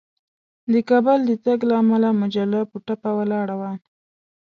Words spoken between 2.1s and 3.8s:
مجله په ټپه ولاړه وه.